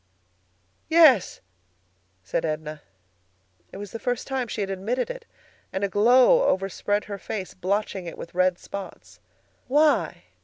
[0.89, 1.41] "Yes,"
[2.23, 2.81] said Edna.
[3.71, 5.25] It was the first time she had admitted it,
[5.71, 9.19] and a glow overspread her face, blotching it with red spots.
[9.67, 10.23] "Why?"